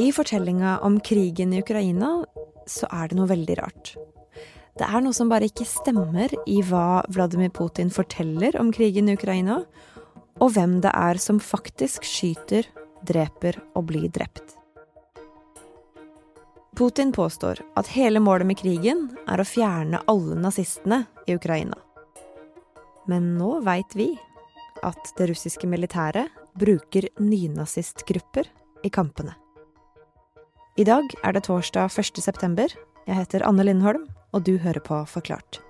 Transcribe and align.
I 0.00 0.12
fortellinga 0.12 0.78
om 0.78 1.00
krigen 1.00 1.52
i 1.52 1.60
Ukraina 1.62 2.24
så 2.66 2.88
er 2.90 3.08
det 3.08 3.18
noe 3.18 3.30
veldig 3.30 3.56
rart. 3.60 3.92
Det 4.74 4.86
er 4.88 5.04
noe 5.04 5.14
som 5.14 5.28
bare 5.30 5.46
ikke 5.46 5.66
stemmer 5.68 6.32
i 6.50 6.56
hva 6.66 7.04
Vladimir 7.14 7.52
Putin 7.54 7.92
forteller 7.94 8.56
om 8.58 8.72
krigen 8.74 9.06
i 9.06 9.14
Ukraina, 9.14 9.60
og 10.42 10.50
hvem 10.56 10.80
det 10.82 10.90
er 10.90 11.20
som 11.22 11.38
faktisk 11.38 12.02
skyter, 12.08 12.66
dreper 13.06 13.60
og 13.76 13.86
blir 13.92 14.08
drept. 14.10 14.56
Putin 16.74 17.12
påstår 17.14 17.60
at 17.78 17.92
hele 17.94 18.18
målet 18.18 18.50
med 18.50 18.58
krigen 18.58 19.06
er 19.30 19.38
å 19.38 19.46
fjerne 19.46 20.02
alle 20.10 20.40
nazistene 20.40 21.04
i 21.28 21.36
Ukraina. 21.38 21.78
Men 23.06 23.36
nå 23.38 23.60
veit 23.62 23.94
vi 23.94 24.10
at 24.82 25.14
det 25.14 25.30
russiske 25.30 25.70
militæret 25.70 26.34
bruker 26.58 27.06
nynazistgrupper 27.22 28.50
i 28.82 28.90
kampene. 28.90 29.38
I 30.74 30.82
dag 30.82 31.12
er 31.22 31.30
det 31.36 31.44
torsdag 31.46 31.92
1. 32.02 32.16
september. 32.18 32.72
Jeg 33.06 33.14
heter 33.14 33.44
Anne 33.46 33.62
Lindholm, 33.62 34.08
og 34.34 34.42
du 34.42 34.56
hører 34.58 34.82
på 34.82 34.96
Forklart. 35.06 35.60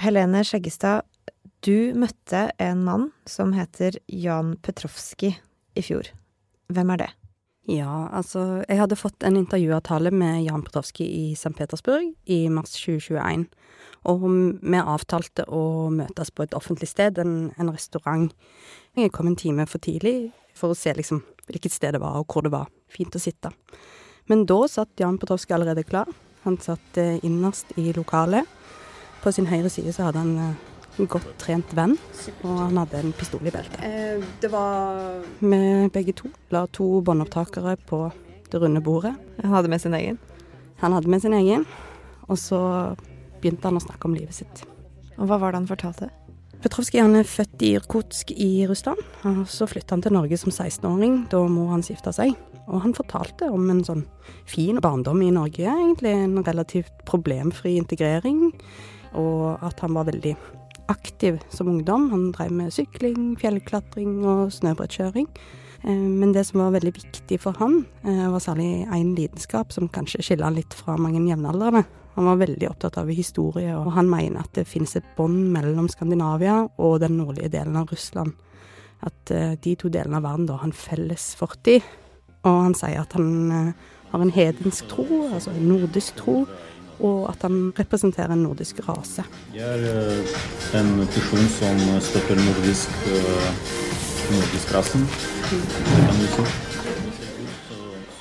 Helene 0.00 0.40
Skjeggestad, 0.48 1.04
du 1.60 1.92
møtte 1.92 2.46
en 2.56 2.86
mann 2.88 3.10
som 3.28 3.52
heter 3.52 4.00
Jan 4.08 4.54
Petrovskij 4.64 5.36
i 5.76 5.84
fjor. 5.84 6.08
Hvem 6.72 6.96
er 6.96 7.04
det? 7.04 7.10
Ja, 7.70 8.08
altså 8.10 8.64
Jeg 8.66 8.80
hadde 8.80 8.98
fått 8.98 9.22
en 9.22 9.36
intervjuavtale 9.38 10.10
med 10.10 10.42
Jan 10.42 10.64
Potowski 10.66 11.04
i 11.06 11.24
St. 11.38 11.52
Petersburg 11.54 12.08
i 12.26 12.48
mars 12.50 12.72
2021. 12.74 13.44
Og 14.10 14.24
vi 14.26 14.80
avtalte 14.80 15.44
å 15.46 15.90
møtes 15.94 16.32
på 16.34 16.42
et 16.42 16.56
offentlig 16.56 16.88
sted, 16.90 17.20
en, 17.22 17.52
en 17.60 17.70
restaurant. 17.70 18.32
Jeg 18.98 19.12
kom 19.14 19.30
en 19.30 19.38
time 19.38 19.68
for 19.70 19.78
tidlig 19.78 20.32
for 20.56 20.72
å 20.72 20.78
se 20.78 20.96
liksom 20.96 21.22
hvilket 21.46 21.76
sted 21.76 21.94
det 21.94 22.02
var, 22.02 22.18
og 22.18 22.26
hvor 22.32 22.42
det 22.46 22.54
var 22.54 22.72
fint 22.90 23.14
å 23.14 23.22
sitte. 23.22 23.52
Men 24.26 24.46
da 24.50 24.64
satt 24.70 24.98
Jan 24.98 25.20
Potowski 25.20 25.54
allerede 25.54 25.86
klar. 25.86 26.10
Han 26.42 26.58
satt 26.62 26.98
eh, 26.98 27.22
innerst 27.26 27.70
i 27.78 27.92
lokalet. 27.94 28.48
På 29.22 29.30
sin 29.34 29.50
høyre 29.50 29.70
side 29.70 29.94
så 29.94 30.08
hadde 30.08 30.24
han 30.24 30.34
eh, 30.40 30.69
godt 31.08 31.28
trent 31.40 31.72
venn, 31.76 31.96
og 32.42 32.56
han 32.58 32.80
hadde 32.82 33.00
en 33.00 33.14
pistol 33.16 33.46
i 33.46 33.52
beltet. 33.54 33.78
Eh, 33.84 34.24
det 34.42 34.50
var 34.52 35.22
Vi 35.40 35.88
begge 35.92 36.12
to 36.16 36.28
la 36.50 36.66
to 36.66 37.00
båndopptakere 37.02 37.76
på 37.86 38.10
det 38.50 38.60
runde 38.60 38.80
bordet. 38.80 39.14
Han 39.42 39.52
hadde 39.54 39.68
med 39.68 39.80
sin 39.80 39.94
egen? 39.94 40.18
Han 40.80 40.92
hadde 40.92 41.08
med 41.08 41.22
sin 41.22 41.36
egen, 41.36 41.66
og 42.28 42.38
så 42.38 42.96
begynte 43.40 43.68
han 43.68 43.78
å 43.78 43.84
snakke 43.84 44.08
om 44.08 44.14
livet 44.14 44.34
sitt. 44.34 44.64
Og 45.18 45.28
hva 45.28 45.38
var 45.40 45.52
det 45.52 45.62
han 45.62 45.70
fortalte? 45.70 46.10
Petrovskij 46.60 47.00
er 47.00 47.24
født 47.24 47.62
i 47.64 47.72
Irkutsk 47.78 48.30
i 48.36 48.66
Russland. 48.68 48.98
og 49.24 49.46
Så 49.48 49.66
flytta 49.66 49.94
han 49.94 50.02
til 50.02 50.12
Norge 50.12 50.36
som 50.36 50.52
16-åring, 50.52 51.30
da 51.30 51.40
mor 51.48 51.70
hans 51.72 51.88
gifta 51.88 52.12
seg. 52.12 52.34
Og 52.68 52.82
han 52.82 52.94
fortalte 52.94 53.48
om 53.50 53.70
en 53.72 53.80
sånn 53.84 54.04
fin 54.44 54.76
barndom 54.80 55.22
i 55.24 55.30
Norge, 55.32 55.64
egentlig. 55.64 56.12
En 56.12 56.44
relativt 56.44 56.92
problemfri 57.08 57.78
integrering. 57.80 58.52
Og 59.16 59.56
at 59.64 59.80
han 59.80 59.96
var 59.96 60.10
veldig 60.10 60.36
aktiv 60.90 61.38
som 61.54 61.70
ungdom. 61.70 62.10
Han 62.10 62.30
drev 62.34 62.52
med 62.52 62.74
sykling, 62.74 63.34
fjellklatring 63.40 64.20
og 64.26 64.50
snøbrettkjøring. 64.54 65.28
Eh, 65.84 65.94
men 66.20 66.34
det 66.34 66.44
som 66.48 66.60
var 66.60 66.74
veldig 66.76 66.92
viktig 66.96 67.40
for 67.40 67.56
han, 67.58 67.84
eh, 68.04 68.26
var 68.30 68.40
særlig 68.40 68.86
én 68.88 69.14
lidenskap 69.16 69.72
som 69.72 69.88
kanskje 69.88 70.22
skiller 70.22 70.44
han 70.44 70.54
litt 70.54 70.74
fra 70.74 70.96
mange 70.96 71.20
jevnaldrende. 71.20 71.84
Han 72.16 72.24
var 72.26 72.36
veldig 72.36 72.68
opptatt 72.68 72.98
av 72.98 73.08
historie, 73.08 73.72
og 73.72 73.92
han 73.92 74.10
mener 74.10 74.40
at 74.40 74.52
det 74.52 74.66
finnes 74.66 74.96
et 74.96 75.16
bånd 75.16 75.52
mellom 75.52 75.88
Skandinavia 75.88 76.68
og 76.78 77.00
den 77.00 77.16
nordlige 77.16 77.50
delen 77.50 77.76
av 77.76 77.86
Russland. 77.86 78.34
At 79.02 79.30
uh, 79.30 79.54
de 79.54 79.76
to 79.76 79.88
delene 79.88 80.16
av 80.16 80.24
verden 80.24 80.46
da 80.46 80.56
har 80.56 80.66
en 80.66 80.72
felles 80.72 81.34
fortid. 81.38 81.82
Og 82.44 82.62
han 82.66 82.74
sier 82.74 83.00
at 83.00 83.12
han 83.12 83.74
har 84.10 84.20
en 84.20 84.30
hedensk 84.30 84.88
tro, 84.88 85.06
altså 85.32 85.54
en 85.54 85.68
nordisk 85.68 86.16
tro, 86.16 86.46
og 87.00 87.30
at 87.30 87.42
han 87.46 87.72
representerer 87.78 88.34
en 88.34 88.44
nordisk 88.44 88.82
rase. 88.88 89.24
Jeg 89.54 89.66
er 89.66 90.14
uh, 90.20 90.80
en 90.80 90.90
person 91.08 91.46
som 91.56 91.84
støtter 92.04 92.40
nordisk, 92.40 92.96
nordisk 94.30 94.74
rasen. 94.76 95.06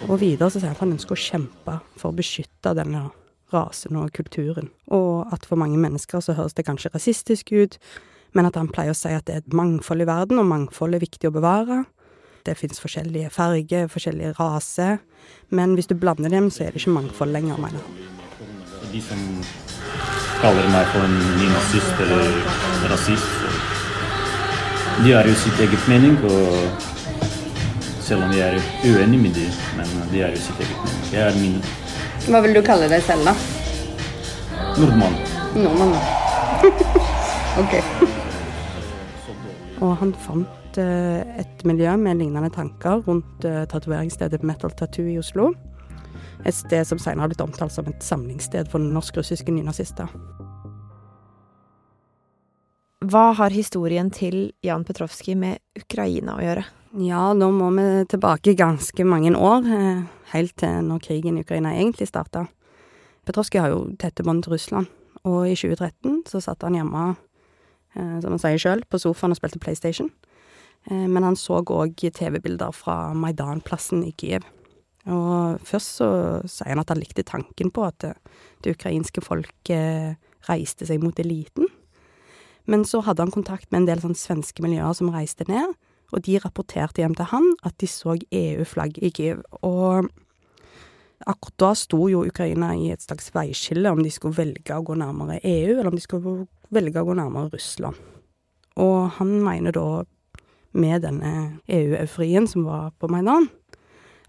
Og 0.09 0.19
videre 0.21 0.49
så 0.49 0.57
sier 0.61 0.71
han 0.71 0.77
at 0.77 0.83
han 0.85 0.95
ønsker 0.95 1.15
å 1.15 1.23
kjempe 1.23 1.79
for 1.99 2.09
å 2.09 2.17
beskytte 2.17 2.73
denne 2.77 3.09
rasen 3.53 3.97
og 3.99 4.13
kulturen. 4.15 4.71
Og 4.93 5.29
at 5.33 5.45
for 5.45 5.59
mange 5.59 5.77
mennesker 5.81 6.23
så 6.23 6.37
høres 6.37 6.55
det 6.57 6.65
kanskje 6.69 6.93
rasistisk 6.93 7.51
ut, 7.53 7.77
men 8.37 8.45
at 8.45 8.57
han 8.59 8.69
pleier 8.69 8.93
å 8.93 8.97
si 8.97 9.11
at 9.13 9.25
det 9.27 9.35
er 9.35 9.43
et 9.43 9.57
mangfold 9.57 10.05
i 10.05 10.09
verden, 10.09 10.41
og 10.41 10.49
mangfold 10.49 10.95
er 10.95 11.03
viktig 11.03 11.29
å 11.29 11.35
bevare. 11.35 11.83
Det 12.45 12.55
fins 12.57 12.79
forskjellige 12.81 13.31
farger, 13.33 13.89
forskjellige 13.91 14.35
raser, 14.39 15.01
men 15.53 15.75
hvis 15.77 15.89
du 15.89 15.97
blander 15.99 16.31
dem, 16.31 16.49
så 16.53 16.65
er 16.65 16.73
det 16.73 16.81
ikke 16.83 16.95
mangfold 16.95 17.35
lenger, 17.35 17.59
mener 17.61 17.83
han. 17.83 18.28
De 18.89 19.01
som 19.05 19.19
kaller 20.41 20.69
meg 20.73 20.87
for 20.93 21.05
en 21.05 21.17
nynazist 21.37 22.05
eller 22.05 22.31
rasist, 22.89 23.29
de 25.03 25.13
har 25.13 25.27
jo 25.29 25.35
sitt 25.39 25.59
eget 25.63 25.85
mening, 25.91 26.17
og 26.25 26.87
selv 28.01 28.25
om 28.25 28.33
jeg 28.33 28.57
er 28.57 28.71
uenig 28.89 29.19
med 29.27 29.37
dem, 29.37 29.61
men 29.77 29.93
de 30.11 30.25
har 30.25 30.33
jo 30.33 30.41
sitt 30.47 30.65
eget 30.65 30.81
mening. 30.83 31.13
Jeg 31.13 31.27
er 31.27 31.39
min 31.39 31.61
hva 32.27 32.43
vil 32.43 32.53
du 32.53 32.59
kalle 32.65 32.89
deg 32.91 33.01
selv, 33.01 33.25
da? 33.25 33.33
Nordmann. 34.77 35.15
Nordmann, 35.55 35.95
ok. 37.61 37.73
Og 39.79 39.95
han 40.01 40.11
fant 40.25 40.77
uh, 40.77 41.21
et 41.39 41.63
miljø 41.65 41.95
med 41.97 42.19
lignende 42.19 42.51
tanker 42.53 43.01
rundt 43.07 43.47
uh, 43.47 43.63
tatoveringsstedet 43.71 44.43
Metal 44.45 44.75
Tattoo 44.77 45.07
i 45.09 45.17
Oslo. 45.21 45.53
Et 46.45 46.55
sted 46.55 46.87
som 46.87 46.99
senere 46.99 47.25
har 47.25 47.31
blitt 47.31 47.43
omtalt 47.43 47.73
som 47.73 47.87
et 47.89 48.03
samlingssted 48.03 48.69
for 48.71 48.79
norsk-russiske 48.79 49.51
nynazister. 49.51 50.07
Hva 53.09 53.29
har 53.39 53.55
historien 53.55 54.09
til 54.11 54.51
Jan 54.65 54.83
Petrovskij 54.83 55.37
med 55.39 55.61
Ukraina 55.79 56.35
å 56.35 56.43
gjøre? 56.43 56.65
Ja, 56.99 57.29
nå 57.37 57.47
må 57.55 57.69
vi 57.77 57.85
tilbake 58.11 58.57
ganske 58.59 59.05
mange 59.07 59.31
år, 59.37 59.65
eh, 59.65 60.03
helt 60.33 60.55
til 60.57 60.81
når 60.83 60.99
krigen 60.99 61.37
i 61.37 61.41
Ukraina 61.45 61.71
egentlig 61.71 62.09
starta. 62.09 62.47
Petrovskij 63.25 63.61
har 63.61 63.69
jo 63.69 63.95
tette 63.97 64.23
bånd 64.23 64.43
til 64.43 64.53
Russland, 64.53 64.87
og 65.23 65.47
i 65.47 65.55
2013 65.55 66.23
så 66.27 66.41
satt 66.41 66.61
han 66.61 66.73
hjemme, 66.73 67.15
eh, 67.95 68.19
som 68.19 68.31
han 68.31 68.39
sier 68.39 68.57
sjøl, 68.57 68.83
på 68.89 68.99
sofaen 68.99 69.31
og 69.31 69.37
spilte 69.37 69.59
PlayStation. 69.59 70.11
Eh, 70.89 71.07
men 71.07 71.23
han 71.23 71.35
så 71.35 71.63
òg 71.63 71.95
TV-bilder 71.95 72.71
fra 72.73 73.13
Maidan-plassen 73.13 74.03
i 74.05 74.11
Kiev. 74.11 74.43
Og 75.09 75.59
først 75.65 75.99
så 75.99 76.09
sier 76.45 76.73
han 76.73 76.81
at 76.83 76.93
han 76.93 77.01
likte 77.01 77.25
tanken 77.27 77.73
på 77.73 77.83
at 77.87 77.97
det, 78.03 78.13
det 78.63 78.75
ukrainske 78.77 79.23
folket 79.25 80.17
reiste 80.49 80.87
seg 80.87 81.03
mot 81.03 81.19
eliten. 81.19 81.67
Men 82.69 82.85
så 82.85 83.01
hadde 83.05 83.25
han 83.25 83.33
kontakt 83.33 83.71
med 83.71 83.83
en 83.83 83.89
del 83.89 84.03
sånn 84.03 84.17
svenske 84.17 84.63
miljøer 84.63 84.93
som 84.97 85.11
reiste 85.13 85.47
ned 85.49 85.73
og 86.13 86.23
de 86.25 86.39
rapporterte 86.41 87.03
hjem 87.03 87.15
til 87.17 87.29
han 87.31 87.47
at 87.67 87.77
de 87.81 87.89
så 87.89 88.15
EU-flagg 88.17 88.97
i 89.01 89.11
Kyiv. 89.13 89.41
Og 89.65 90.09
akkurat 91.29 91.57
da 91.61 91.73
sto 91.77 92.05
jo 92.11 92.25
Ukraina 92.27 92.71
i 92.75 92.89
et 92.93 93.03
slags 93.03 93.29
veiskille 93.35 93.91
om 93.91 94.01
de 94.03 94.13
skulle 94.13 94.37
velge 94.39 94.75
å 94.75 94.85
gå 94.85 94.97
nærmere 94.97 95.41
EU, 95.43 95.75
eller 95.75 95.91
om 95.91 95.97
de 95.97 96.05
skulle 96.05 96.47
velge 96.73 97.01
å 97.01 97.09
gå 97.09 97.17
nærmere 97.19 97.53
Russland. 97.53 97.99
Og 98.79 99.09
han 99.19 99.35
mener 99.43 99.75
da, 99.75 100.03
med 100.71 101.01
denne 101.03 101.31
EU-euforien 101.65 102.45
som 102.47 102.67
var 102.67 102.93
på 103.01 103.09
Maidan, 103.11 103.49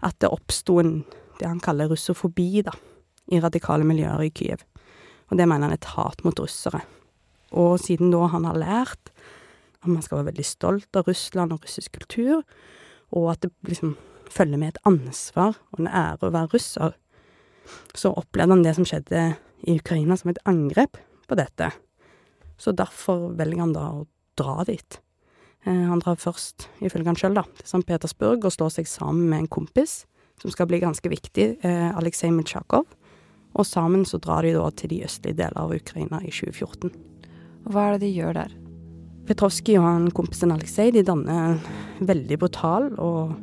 at 0.05 0.17
det 0.21 0.31
oppsto 0.31 0.79
en 0.81 0.93
det 1.41 1.49
han 1.49 1.61
kaller 1.63 1.89
russofobi, 1.89 2.61
da, 2.61 2.73
i 3.33 3.39
radikale 3.41 3.85
miljøer 3.87 4.27
i 4.27 4.29
Kyiv. 4.29 4.61
Og 5.31 5.39
det 5.39 5.47
mener 5.47 5.65
han 5.65 5.73
er 5.73 5.79
et 5.79 5.91
hat 5.95 6.21
mot 6.27 6.37
russere. 6.37 6.83
Og 7.51 7.79
siden 7.81 8.11
da 8.13 8.27
han 8.29 8.45
har 8.45 8.59
lært 8.61 9.11
at 9.81 9.89
man 9.89 10.03
skal 10.05 10.19
være 10.19 10.29
veldig 10.29 10.45
stolt 10.45 10.97
av 10.99 11.07
Russland 11.09 11.55
og 11.55 11.65
russisk 11.65 11.95
kultur, 11.97 12.43
og 13.11 13.31
at 13.31 13.41
det 13.41 13.51
liksom 13.65 13.95
følger 14.31 14.59
med 14.61 14.75
et 14.75 14.83
ansvar 14.87 15.57
og 15.73 15.81
en 15.81 15.89
ære 15.89 16.29
å 16.29 16.35
være 16.35 16.51
russer. 16.53 16.93
Så 17.97 18.13
opplevde 18.13 18.53
han 18.53 18.65
det 18.65 18.75
som 18.77 18.85
skjedde 18.87 19.23
i 19.65 19.79
Ukraina 19.81 20.17
som 20.19 20.31
et 20.31 20.41
angrep 20.45 20.99
på 21.27 21.37
dette. 21.39 21.71
Så 22.61 22.75
derfor 22.77 23.31
velger 23.39 23.65
han 23.65 23.73
da 23.73 23.87
å 23.97 24.05
dra 24.37 24.61
dit. 24.69 25.01
Eh, 25.65 25.83
han 25.89 26.01
drar 26.01 26.19
først, 26.21 26.67
ifølge 26.81 27.11
han 27.11 27.19
sjøl, 27.19 27.35
da, 27.37 27.45
til 27.59 27.67
St. 27.67 27.85
Petersburg 27.87 28.47
og 28.47 28.55
slår 28.55 28.73
seg 28.77 28.89
sammen 28.89 29.29
med 29.29 29.43
en 29.43 29.51
kompis 29.51 30.01
som 30.41 30.53
skal 30.53 30.67
bli 30.69 30.81
ganske 30.81 31.09
viktig, 31.11 31.47
eh, 31.61 31.89
Aleksej 31.97 32.31
Mitsjakov. 32.33 32.87
Og 33.51 33.67
sammen 33.67 34.05
så 34.07 34.17
drar 34.17 34.47
de 34.47 34.55
da 34.55 34.69
til 34.71 34.89
de 34.93 35.03
østlige 35.05 35.37
deler 35.37 35.59
av 35.59 35.73
Ukraina 35.75 36.21
i 36.23 36.31
2014. 36.31 36.93
Hva 37.67 37.89
er 37.89 37.97
det 37.97 38.07
de 38.07 38.13
gjør 38.15 38.39
der? 38.39 38.55
Petrovskij 39.27 39.77
og 39.77 39.85
han 39.85 40.07
kompisen 40.17 40.51
Aleksej 40.51 40.93
de 40.95 41.03
danner 41.05 41.59
en 41.59 42.07
veldig 42.07 42.39
brutal 42.41 42.87
og, 42.97 43.35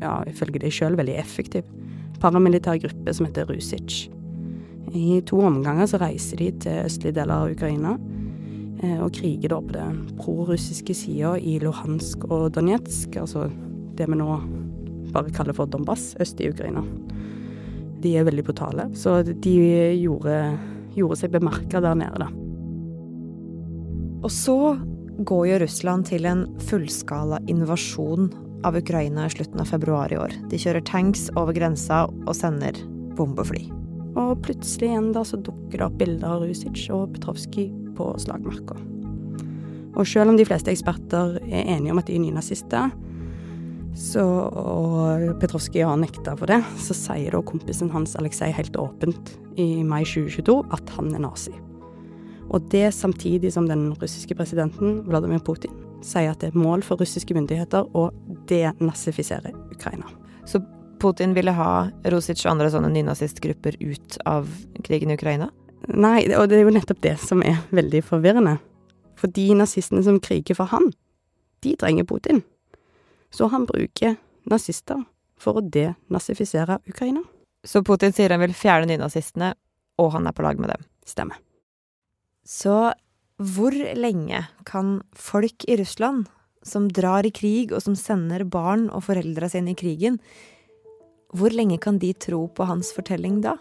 ja, 0.00 0.22
ifølge 0.30 0.62
de 0.62 0.70
sjøl, 0.72 0.96
veldig 0.96 1.18
effektiv 1.20 1.66
paramilitær 2.22 2.78
gruppe 2.82 3.14
som 3.14 3.28
heter 3.28 3.48
Rusic. 3.48 4.08
I 4.94 5.20
to 5.28 5.40
omganger 5.44 5.88
så 5.90 6.00
reiser 6.00 6.40
de 6.40 6.50
til 6.64 6.84
østlige 6.86 7.18
deler 7.20 7.44
av 7.44 7.52
Ukraina. 7.52 7.96
Eh, 8.82 8.98
og 9.02 9.12
kriger 9.16 9.52
da 9.52 9.60
på 9.64 9.74
den 9.76 10.00
prorussiske 10.18 10.96
sida 10.96 11.36
i 11.38 11.58
Luhansk 11.62 12.26
og 12.30 12.52
Donetsk, 12.56 13.16
altså 13.20 13.48
det 13.98 14.08
vi 14.08 14.18
nå 14.18 14.32
bare 15.12 15.32
kaller 15.34 15.56
for 15.56 15.70
Donbass, 15.70 16.12
øst 16.20 16.40
i 16.40 16.50
Ukraina. 16.50 16.84
De 18.02 18.14
er 18.16 18.26
veldig 18.28 18.44
brutale, 18.46 18.88
så 18.94 19.22
de 19.26 19.54
gjorde, 19.98 20.36
gjorde 20.94 21.18
seg 21.22 21.32
bemerka 21.34 21.82
der 21.82 21.98
nede, 21.98 22.26
da. 22.26 22.28
Og 24.22 24.30
så 24.34 24.76
går 25.26 25.46
jo 25.48 25.58
Russland 25.64 26.06
til 26.10 26.26
en 26.30 26.44
fullskala 26.68 27.40
invasjon 27.50 28.30
av 28.66 28.76
Ukraina 28.78 29.26
i 29.26 29.32
slutten 29.32 29.62
av 29.62 29.70
februar 29.70 30.12
i 30.12 30.18
år. 30.18 30.34
De 30.50 30.58
kjører 30.58 30.84
tanks 30.86 31.26
over 31.38 31.54
grensa 31.56 32.04
og 32.08 32.34
sender 32.36 32.78
bombefly. 33.18 33.64
Og 34.18 34.38
plutselig 34.42 34.90
igjen 34.90 35.12
da 35.14 35.24
så 35.26 35.38
dukker 35.38 35.78
det 35.78 35.86
opp 35.86 35.98
bilder 36.00 36.38
av 36.38 36.46
Rusic 36.46 36.86
og 36.94 37.12
Petrovskij 37.14 37.70
på 37.98 38.12
slagmarka. 38.22 38.78
Og 39.98 40.06
selv 40.06 40.30
om 40.30 40.38
de 40.38 40.46
fleste 40.46 40.70
eksperter 40.70 41.38
er 41.42 41.70
enige 41.74 41.92
om 41.92 42.00
at 42.00 42.06
de 42.08 42.16
er 42.16 42.22
nynazister, 42.22 42.92
så, 43.98 44.22
og 44.22 45.40
Petrovskij 45.40 45.82
har 45.82 45.98
nekta 45.98 46.36
for 46.38 46.50
det, 46.50 46.60
så 46.78 46.94
sier 46.94 47.34
da 47.34 47.40
kompisen 47.42 47.90
hans 47.90 48.14
Aleksej 48.20 48.52
helt 48.54 48.78
åpent 48.78 49.32
i 49.58 49.82
mai 49.82 50.04
2022 50.06 50.60
at 50.76 50.92
han 50.94 51.10
er 51.16 51.24
nazi. 51.24 51.54
Og 52.48 52.70
det 52.72 52.94
samtidig 52.94 53.50
som 53.52 53.66
den 53.68 53.90
russiske 53.98 54.36
presidenten 54.38 55.02
Vladimir 55.08 55.42
Putin 55.44 55.74
sier 56.06 56.30
at 56.30 56.40
det 56.40 56.52
er 56.52 56.60
mål 56.62 56.84
for 56.86 57.00
russiske 57.00 57.34
myndigheter 57.34 57.90
å 57.98 58.08
denazifisere 58.48 59.50
Ukraina. 59.74 60.06
Så 60.46 60.62
Putin 61.02 61.34
ville 61.34 61.52
ha 61.54 61.88
Rosic 62.10 62.44
og 62.44 62.54
andre 62.54 62.70
sånne 62.72 62.90
nynazistgrupper 62.94 63.76
ut 63.82 64.18
av 64.26 64.48
krigen 64.86 65.12
i 65.12 65.18
Ukraina? 65.18 65.50
Nei, 65.88 66.26
og 66.36 66.50
det 66.50 66.58
er 66.58 66.66
jo 66.66 66.74
nettopp 66.74 67.00
det 67.04 67.14
som 67.22 67.40
er 67.46 67.62
veldig 67.72 68.02
forvirrende. 68.04 68.58
For 69.18 69.32
de 69.32 69.46
nazistene 69.56 70.02
som 70.04 70.20
kriger 70.22 70.58
for 70.58 70.70
han, 70.70 70.90
de 71.64 71.74
trenger 71.80 72.06
Putin. 72.06 72.42
Så 73.32 73.48
han 73.52 73.64
bruker 73.68 74.18
nazister 74.48 75.00
for 75.40 75.58
å 75.58 75.64
denazifisere 75.64 76.78
Ukraina. 76.88 77.22
Så 77.64 77.82
Putin 77.86 78.14
sier 78.14 78.32
han 78.34 78.42
vil 78.42 78.56
fjerne 78.56 78.88
nynazistene, 78.90 79.54
og 79.98 80.12
han 80.14 80.28
er 80.28 80.36
på 80.36 80.44
lag 80.44 80.60
med 80.60 80.70
dem. 80.74 80.84
Stemmer. 81.08 81.40
Så 82.46 82.92
hvor 83.38 83.74
lenge 83.96 84.44
kan 84.68 84.98
folk 85.16 85.64
i 85.68 85.78
Russland, 85.80 86.26
som 86.62 86.88
drar 86.90 87.24
i 87.24 87.32
krig 87.32 87.72
og 87.72 87.82
som 87.84 87.96
sender 87.96 88.44
barn 88.44 88.88
og 88.90 89.06
foreldra 89.06 89.48
sine 89.50 89.72
i 89.72 89.78
krigen, 89.78 90.18
hvor 91.32 91.52
lenge 91.54 91.78
kan 91.80 92.00
de 92.00 92.12
tro 92.16 92.46
på 92.48 92.66
hans 92.68 92.90
fortelling 92.96 93.40
da? 93.44 93.56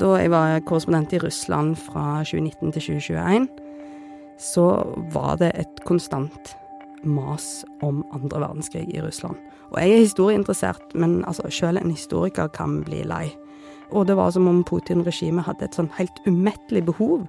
Da 0.00 0.14
jeg 0.16 0.30
var 0.32 0.62
korrespondent 0.64 1.12
i 1.12 1.18
Russland 1.20 1.74
fra 1.76 2.22
2019 2.24 2.72
til 2.72 2.82
2021, 2.82 3.48
så 4.40 4.64
var 5.12 5.36
det 5.36 5.50
et 5.60 5.82
konstant 5.84 6.54
mas 7.04 7.66
om 7.84 8.00
andre 8.16 8.40
verdenskrig 8.40 8.86
i 8.94 9.02
Russland. 9.04 9.36
Og 9.70 9.80
jeg 9.80 9.92
er 9.92 10.06
historieinteressert, 10.06 10.94
men 10.94 11.24
altså, 11.24 11.50
selv 11.50 11.78
en 11.78 11.90
historiker 11.90 12.48
kan 12.48 12.80
bli 12.84 13.02
lei. 13.04 13.28
Og 13.90 14.06
det 14.06 14.16
var 14.16 14.30
som 14.30 14.48
om 14.48 14.64
Putin-regimet 14.64 15.44
hadde 15.44 15.68
et 15.68 15.76
sånn 15.76 15.92
helt 15.98 16.16
umettelig 16.24 16.86
behov 16.88 17.26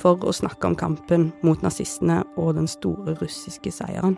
for 0.00 0.24
å 0.24 0.32
snakke 0.32 0.70
om 0.70 0.78
kampen 0.80 1.28
mot 1.44 1.60
nazistene 1.62 2.22
og 2.40 2.54
den 2.56 2.70
store 2.70 3.18
russiske 3.20 3.72
seieren. 3.74 4.16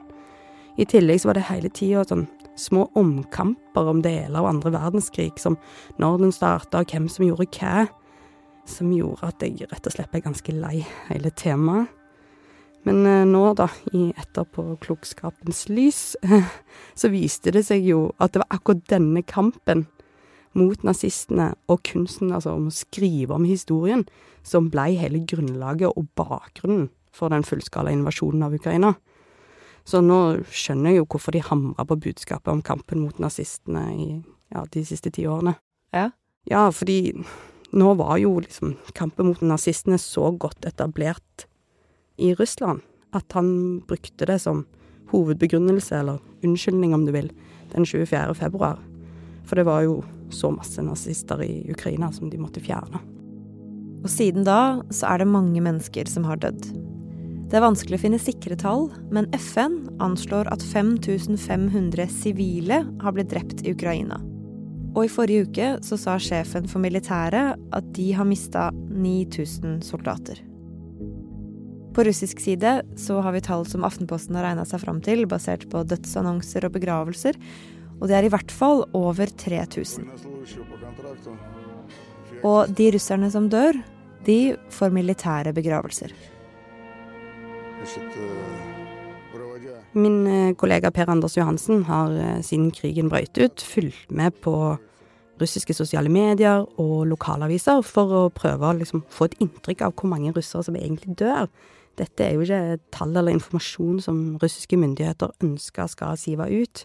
I 0.77 0.85
tillegg 0.85 1.23
så 1.23 1.31
var 1.31 1.39
det 1.39 1.49
hele 1.49 1.71
tida 1.73 2.05
sånn 2.05 2.27
små 2.57 2.87
omkamper 2.97 3.91
om 3.91 4.01
deler 4.05 4.41
av 4.41 4.49
andre 4.49 4.73
verdenskrig, 4.75 5.37
som 5.41 5.59
når 6.01 6.23
den 6.23 6.33
starta 6.33 6.81
og 6.83 6.93
hvem 6.93 7.09
som 7.13 7.27
gjorde 7.27 7.49
hva, 7.59 7.87
som 8.67 8.91
gjorde 8.93 9.29
at 9.29 9.45
jeg 9.45 9.69
rett 9.71 9.87
og 9.87 9.95
slett 9.95 10.11
ble 10.13 10.25
ganske 10.25 10.55
lei 10.57 10.81
hele 11.11 11.33
temaet. 11.37 11.93
Men 12.87 13.03
eh, 13.09 13.25
nå, 13.27 13.43
da, 13.59 13.67
i 13.99 14.13
etterpåklokskapens 14.15 15.65
lys, 15.73 16.01
så 17.01 17.11
viste 17.11 17.51
det 17.55 17.65
seg 17.67 17.87
jo 17.89 18.13
at 18.23 18.35
det 18.35 18.45
var 18.45 18.59
akkurat 18.61 18.85
denne 18.93 19.25
kampen 19.27 19.89
mot 20.57 20.87
nazistene 20.87 21.51
og 21.73 21.83
kunsten 21.89 22.31
altså 22.33 22.55
om 22.57 22.71
å 22.71 22.75
skrive 22.75 23.35
om 23.37 23.45
historien 23.45 24.07
som 24.47 24.71
blei 24.73 24.95
hele 24.97 25.25
grunnlaget 25.29 25.99
og 25.99 26.07
bakgrunnen 26.17 26.87
for 27.17 27.33
den 27.33 27.45
fullskala 27.47 27.93
invasjonen 27.93 28.47
av 28.47 28.55
Ukraina. 28.55 28.95
Så 29.87 30.03
nå 30.03 30.21
skjønner 30.51 30.93
jeg 30.93 31.03
jo 31.03 31.09
hvorfor 31.13 31.37
de 31.37 31.45
hamra 31.47 31.87
på 31.87 31.99
budskapet 32.09 32.51
om 32.51 32.63
kampen 32.65 33.05
mot 33.05 33.19
nazistene 33.23 33.85
i 33.95 34.09
ja, 34.53 34.65
de 34.73 34.83
siste 34.87 35.13
ti 35.15 35.27
årene. 35.31 35.55
Ja. 35.95 36.11
Ja, 36.51 36.69
fordi 36.75 37.15
nå 37.75 37.93
var 37.99 38.19
jo 38.23 38.37
liksom 38.43 38.77
kampen 38.99 39.31
mot 39.31 39.43
nazistene 39.43 39.99
så 40.03 40.33
godt 40.35 40.67
etablert 40.67 41.47
i 42.19 42.33
Russland 42.39 42.83
at 43.15 43.33
han 43.37 43.81
brukte 43.87 44.27
det 44.29 44.41
som 44.43 44.65
hovedbegrunnelse, 45.13 45.95
eller 45.97 46.19
unnskyldning 46.45 46.95
om 46.95 47.07
du 47.07 47.13
vil, 47.15 47.31
den 47.73 47.87
24. 47.87 48.35
februar. 48.35 48.81
For 49.47 49.59
det 49.59 49.67
var 49.69 49.85
jo 49.87 50.01
så 50.35 50.51
masse 50.51 50.83
nazister 50.83 51.43
i 51.45 51.71
Ukraina 51.71 52.11
som 52.13 52.31
de 52.31 52.41
måtte 52.43 52.63
fjerne. 52.63 52.99
Og 54.03 54.11
siden 54.11 54.47
da 54.47 54.83
så 54.91 55.13
er 55.13 55.23
det 55.23 55.31
mange 55.31 55.63
mennesker 55.63 56.11
som 56.11 56.27
har 56.27 56.43
dødd. 56.43 56.67
Det 57.47 57.61
er 57.61 57.63
vanskelig 57.63 58.01
å 58.01 58.03
finne 58.03 58.19
sikre 58.19 58.57
tall, 58.59 58.89
men 59.15 59.29
FN 59.39 59.77
anslår 60.03 60.49
at 60.51 60.65
5500 60.67 62.09
sivile 62.11 62.81
har 63.05 63.15
blitt 63.15 63.31
drept 63.31 63.63
i 63.63 63.71
Ukraina. 63.71 64.19
Og 64.97 65.07
i 65.07 65.13
forrige 65.13 65.47
uke 65.47 65.69
så 65.87 65.99
sa 66.01 66.17
sjefen 66.19 66.67
for 66.67 66.83
militæret 66.83 67.55
at 67.77 67.95
de 67.95 68.09
har 68.19 68.27
mista 68.27 68.73
9000 68.91 69.79
soldater. 69.87 70.43
På 71.95 72.03
russisk 72.09 72.43
side 72.43 72.81
så 72.99 73.23
har 73.23 73.37
vi 73.37 73.47
tall 73.47 73.63
som 73.69 73.87
Aftenposten 73.87 74.35
har 74.37 74.51
regna 74.51 74.67
seg 74.67 74.83
fram 74.83 74.99
til, 75.05 75.23
basert 75.31 75.69
på 75.71 75.87
dødsannonser 75.87 76.67
og 76.67 76.75
begravelser, 76.75 77.39
og 78.01 78.09
det 78.11 78.19
er 78.19 78.27
i 78.27 78.33
hvert 78.35 78.51
fall 78.53 78.89
over 78.91 79.31
3000. 79.31 80.11
Og 82.43 82.75
de 82.75 82.95
russerne 82.99 83.31
som 83.31 83.47
dør, 83.49 83.79
de 84.27 84.41
får 84.75 84.91
militære 84.93 85.55
begravelser. 85.55 86.11
Min 89.97 90.27
eh, 90.27 90.55
kollega 90.55 90.91
Per 90.91 91.11
Anders 91.11 91.37
Johansen 91.37 91.85
har 91.89 92.13
eh, 92.13 92.43
siden 92.45 92.71
krigen 92.75 93.09
brøt 93.13 93.39
ut 93.39 93.63
fulgt 93.65 94.11
med 94.11 94.37
på 94.45 94.77
russiske 95.41 95.75
sosiale 95.77 96.09
medier 96.13 96.65
og 96.81 97.07
lokalaviser 97.11 97.83
for 97.85 98.13
å 98.13 98.23
prøve 98.33 98.69
å 98.69 98.77
liksom 98.79 99.05
få 99.13 99.29
et 99.29 99.39
inntrykk 99.45 99.87
av 99.87 99.97
hvor 99.97 100.11
mange 100.13 100.33
russere 100.37 100.65
som 100.67 100.79
egentlig 100.79 101.17
dør. 101.21 101.49
Dette 101.97 102.25
er 102.25 102.37
jo 102.37 102.45
ikke 102.45 102.79
tall 102.93 103.15
eller 103.17 103.37
informasjon 103.37 104.01
som 104.05 104.25
russiske 104.43 104.77
myndigheter 104.81 105.33
ønsker 105.45 105.89
skal 105.93 106.19
sive 106.21 106.49
ut. 106.53 106.85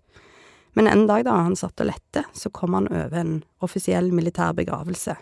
Men 0.75 0.87
en 0.87 1.03
dag 1.07 1.25
da 1.27 1.35
han 1.43 1.57
satt 1.59 1.83
og 1.83 1.89
lette, 1.89 2.23
så 2.31 2.51
kom 2.55 2.77
han 2.77 2.87
over 2.91 3.17
en 3.19 3.33
offisiell 3.63 4.11
militær 4.15 4.55
begravelse. 4.55 5.17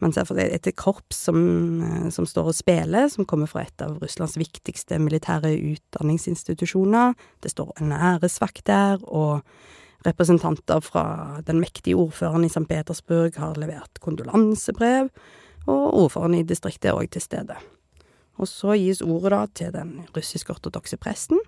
Man 0.00 0.14
ser 0.16 0.24
for 0.28 0.38
seg 0.40 0.52
et 0.54 0.68
korps 0.80 1.26
som, 1.28 1.40
eh, 1.84 2.08
som 2.10 2.26
står 2.26 2.52
og 2.52 2.56
spiller, 2.56 3.08
som 3.12 3.26
kommer 3.28 3.48
fra 3.50 3.62
et 3.62 3.82
av 3.84 3.98
Russlands 4.00 4.38
viktigste 4.40 4.98
militære 4.98 5.52
utdanningsinstitusjoner. 5.74 7.14
Det 7.40 7.52
står 7.52 7.72
en 7.80 7.92
æresvakt 7.92 8.64
der, 8.64 8.98
og 9.04 9.42
representanter 10.06 10.80
fra 10.80 11.42
den 11.46 11.60
mektige 11.60 11.96
ordføreren 11.96 12.44
i 12.44 12.48
St. 12.48 12.66
Petersburg 12.68 13.36
har 13.36 13.54
levert 13.60 14.00
kondolansebrev, 14.00 15.10
og 15.66 15.94
ordføreren 15.94 16.34
i 16.34 16.42
distriktet 16.42 16.90
er 16.90 16.96
òg 16.96 17.10
til 17.10 17.20
stede. 17.20 17.56
Og 18.40 18.48
så 18.48 18.72
gis 18.80 19.02
ordet 19.04 19.30
da 19.34 19.46
til 19.54 19.72
den 19.72 20.06
russisk-ortodokse 20.16 20.96
presten, 20.96 21.38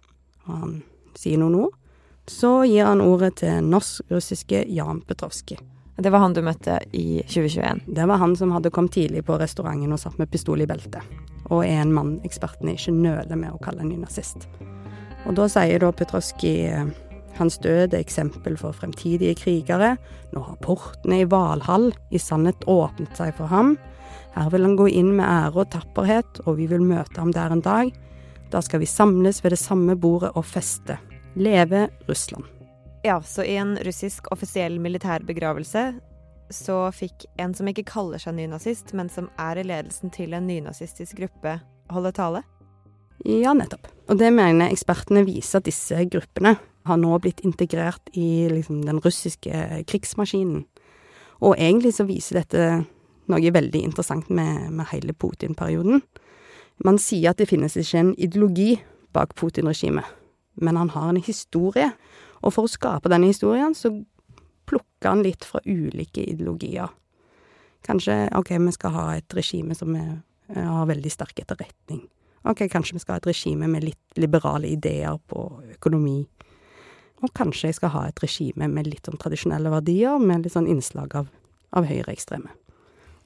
og 0.44 0.58
han 0.58 0.82
sier 1.16 1.40
noen 1.40 1.54
ord. 1.64 1.78
Så 2.28 2.62
gir 2.68 2.84
han 2.84 3.00
ordet 3.00 3.38
til 3.40 3.64
norsk-russiske 3.64 4.66
Jan 4.68 5.00
Petrovskij. 5.08 5.71
Det 5.96 6.10
var 6.10 6.22
han 6.24 6.32
du 6.32 6.40
møtte 6.42 6.78
i 6.96 7.20
2021. 7.28 7.84
Det 7.86 8.06
var 8.08 8.20
han 8.22 8.36
som 8.36 8.52
hadde 8.54 8.72
kommet 8.72 8.94
tidlig 8.96 9.24
på 9.28 9.36
restauranten 9.40 9.92
og 9.92 10.00
satt 10.00 10.18
med 10.18 10.30
pistol 10.32 10.64
i 10.64 10.68
beltet, 10.68 11.04
og 11.50 11.66
er 11.66 11.82
en 11.82 11.92
mann 11.92 12.14
ekspertene 12.26 12.74
ikke 12.78 12.94
nøler 12.96 13.36
med 13.36 13.52
å 13.52 13.60
kalle 13.62 13.84
en 13.84 13.92
nynazist. 13.92 14.48
Og 15.28 15.36
da 15.38 15.46
sier 15.52 15.82
da 15.82 15.92
Petrovskij 15.94 16.72
hans 17.38 17.58
død 17.58 17.94
er 17.94 18.02
eksempel 18.02 18.56
for 18.60 18.76
fremtidige 18.76 19.36
krigere. 19.40 19.96
Nå 20.32 20.42
har 20.46 20.60
portene 20.64 21.22
i 21.22 21.28
Valhall 21.28 21.90
i 22.12 22.20
sannhet 22.20 22.66
åpnet 22.68 23.16
seg 23.16 23.34
for 23.38 23.52
ham. 23.52 23.76
Her 24.36 24.50
vil 24.52 24.66
han 24.66 24.78
gå 24.80 24.88
inn 24.92 25.12
med 25.16 25.28
ære 25.28 25.64
og 25.64 25.70
tapperhet, 25.72 26.42
og 26.46 26.56
vi 26.60 26.68
vil 26.70 26.84
møte 26.84 27.20
ham 27.20 27.32
der 27.36 27.52
en 27.52 27.64
dag. 27.64 27.92
Da 28.52 28.60
skal 28.64 28.82
vi 28.82 28.88
samles 28.88 29.42
ved 29.44 29.54
det 29.56 29.60
samme 29.60 29.96
bordet 29.96 30.32
og 30.36 30.48
feste. 30.48 30.98
Leve 31.36 31.88
Russland. 32.08 32.61
Ja, 33.02 33.22
så 33.22 33.42
i 33.42 33.56
en 33.58 33.74
russisk 33.82 34.28
offisiell 34.30 34.78
militærbegravelse 34.80 35.92
så 36.54 36.76
fikk 36.94 37.24
en 37.40 37.54
som 37.56 37.66
ikke 37.66 37.86
kaller 37.88 38.20
seg 38.22 38.36
nynazist, 38.36 38.92
men 38.94 39.08
som 39.10 39.30
er 39.40 39.58
i 39.58 39.64
ledelsen 39.66 40.12
til 40.14 40.36
en 40.36 40.46
nynazistisk 40.46 41.18
gruppe, 41.18 41.56
holde 41.90 42.12
tale? 42.14 42.42
Ja, 43.26 43.54
nettopp. 43.56 43.88
Og 44.10 44.18
det 44.20 44.30
mener 44.34 44.70
ekspertene 44.70 45.24
viser 45.26 45.60
at 45.60 45.66
disse 45.66 45.98
gruppene 46.12 46.56
har 46.86 46.98
nå 46.98 47.18
blitt 47.22 47.42
integrert 47.46 48.10
i 48.18 48.48
liksom, 48.50 48.82
den 48.86 48.98
russiske 49.02 49.82
krigsmaskinen. 49.88 50.64
Og 51.42 51.56
egentlig 51.58 51.94
så 51.96 52.06
viser 52.06 52.42
dette 52.42 52.66
noe 53.30 53.54
veldig 53.54 53.82
interessant 53.82 54.30
med, 54.30 54.70
med 54.70 54.90
hele 54.92 55.14
Putin-perioden. 55.14 56.02
Man 56.82 56.98
sier 57.02 57.32
at 57.32 57.42
det 57.42 57.50
finnes 57.50 57.76
ikke 57.78 58.00
en 58.00 58.12
ideologi 58.14 58.76
bak 59.14 59.34
Putin-regimet, 59.38 60.06
men 60.62 60.78
han 60.78 60.90
har 60.94 61.10
en 61.10 61.22
historie. 61.22 61.92
Og 62.42 62.54
for 62.54 62.66
å 62.66 62.70
skape 62.70 63.10
denne 63.12 63.30
historien, 63.30 63.74
så 63.74 63.92
plukker 64.68 65.08
han 65.08 65.22
litt 65.24 65.46
fra 65.46 65.62
ulike 65.66 66.24
ideologier. 66.24 66.90
Kanskje 67.86 68.28
OK, 68.38 68.54
vi 68.62 68.74
skal 68.74 68.94
ha 68.94 69.06
et 69.16 69.34
regime 69.34 69.74
som 69.74 69.94
er, 69.98 70.20
har 70.54 70.90
veldig 70.90 71.10
sterk 71.10 71.42
etterretning. 71.42 72.04
OK, 72.48 72.66
kanskje 72.70 72.96
vi 72.96 73.02
skal 73.02 73.16
ha 73.16 73.22
et 73.22 73.30
regime 73.30 73.68
med 73.70 73.86
litt 73.86 74.18
liberale 74.18 74.70
ideer 74.70 75.18
på 75.30 75.44
økonomi. 75.76 76.20
Og 77.22 77.30
kanskje 77.38 77.70
jeg 77.70 77.78
skal 77.78 77.92
ha 77.94 78.06
et 78.08 78.22
regime 78.22 78.66
med 78.70 78.88
litt 78.90 79.06
sånn 79.06 79.20
tradisjonelle 79.22 79.70
verdier, 79.70 80.18
med 80.18 80.46
litt 80.46 80.54
sånn 80.56 80.70
innslag 80.70 81.14
av, 81.20 81.28
av 81.70 81.86
høyreekstreme. 81.86 82.50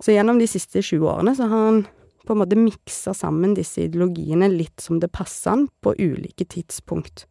Så 0.05 0.13
gjennom 0.13 0.41
de 0.41 0.49
siste 0.51 0.83
20 0.85 1.09
årene 1.09 1.33
så 1.37 1.49
har 1.49 1.65
han 1.71 1.87
på 2.27 2.35
en 2.35 2.43
måte 2.43 2.59
miksa 2.59 3.15
sammen 3.17 3.55
disse 3.57 3.87
ideologiene 3.87 4.51
litt 4.53 4.83
som 4.83 5.01
det 5.01 5.13
passer 5.15 5.55
han 5.55 5.67
på 5.81 5.95
ulike 5.97 6.45
tidspunkt. 6.45 7.25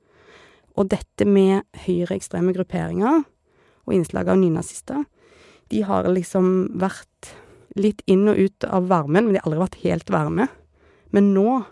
Og 0.75 0.89
dette 0.91 1.27
med 1.27 1.63
høyreekstreme 1.85 2.53
grupperinger 2.55 3.23
og 3.85 3.93
innslag 3.95 4.29
av 4.31 4.39
nynazister, 4.41 5.05
de 5.71 5.81
har 5.87 6.07
liksom 6.11 6.77
vært 6.79 7.33
litt 7.79 8.01
inn 8.09 8.27
og 8.31 8.39
ut 8.39 8.67
av 8.67 8.87
varmen, 8.91 9.25
men 9.25 9.35
de 9.35 9.39
har 9.39 9.47
aldri 9.49 9.63
vært 9.63 9.81
helt 9.83 10.11
varme. 10.13 10.47
Men 11.15 11.33
nå 11.35 11.63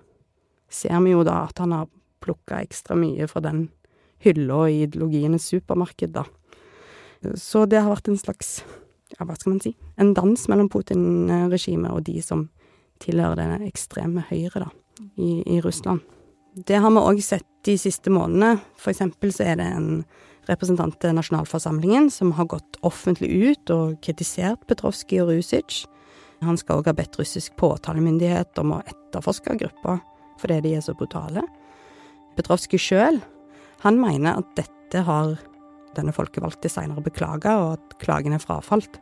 ser 0.74 1.00
vi 1.04 1.14
jo 1.14 1.24
da 1.28 1.44
at 1.48 1.60
han 1.62 1.76
har 1.76 1.92
plukka 2.24 2.62
ekstra 2.64 2.96
mye 2.98 3.28
fra 3.30 3.44
den 3.44 3.68
hylla 4.24 4.66
i 4.72 4.84
ideologienes 4.86 5.50
supermarked, 5.52 6.16
da. 6.16 6.24
Så 7.40 7.66
det 7.70 7.82
har 7.84 7.92
vært 7.92 8.10
en 8.12 8.20
slags, 8.20 8.62
ja, 9.16 9.24
hva 9.24 9.36
skal 9.38 9.56
man 9.56 9.64
si, 9.64 9.74
en 10.00 10.14
dans 10.16 10.48
mellom 10.52 10.70
Putin-regimet 10.72 11.92
og 11.92 12.04
de 12.08 12.20
som 12.24 12.48
tilhører 13.04 13.60
det 13.60 13.70
ekstreme 13.72 14.26
høyre, 14.30 14.66
da, 14.66 14.70
i, 15.16 15.44
i 15.56 15.60
Russland. 15.64 16.04
Det 16.54 16.78
har 16.78 16.92
vi 16.94 17.02
òg 17.02 17.22
sett 17.26 17.48
de 17.66 17.74
siste 17.82 18.12
månedene. 18.14 18.60
For 18.78 18.94
eksempel 18.94 19.32
så 19.34 19.48
er 19.48 19.58
det 19.58 19.66
en 19.74 20.04
representant 20.46 20.94
til 21.02 21.16
nasjonalforsamlingen 21.18 22.12
som 22.14 22.36
har 22.38 22.46
gått 22.52 22.78
offentlig 22.86 23.32
ut 23.32 23.74
og 23.74 23.96
kritisert 24.06 24.62
Petrovskij 24.70 25.24
og 25.24 25.32
Rusic. 25.32 25.86
Han 26.44 26.60
skal 26.60 26.82
òg 26.82 26.92
ha 26.92 26.96
bedt 26.98 27.18
russisk 27.18 27.56
påtalemyndighet 27.58 28.60
om 28.62 28.76
å 28.76 28.84
etterforske 28.86 29.58
gruppa 29.64 29.98
fordi 30.44 30.60
de 30.66 30.76
er 30.78 30.86
så 30.86 30.94
brutale. 30.98 31.42
Petrovskij 32.38 32.82
sjøl, 32.82 33.22
han 33.82 34.00
mener 34.02 34.44
at 34.44 34.54
dette 34.60 35.04
har 35.08 35.38
denne 35.98 36.14
folkevalgte 36.14 36.70
seinere 36.70 37.02
beklaga, 37.06 37.58
og 37.62 37.76
at 37.78 37.98
klagen 38.02 38.34
er 38.34 38.42
frafalt. 38.42 38.98